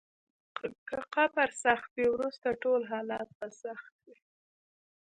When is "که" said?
0.87-0.97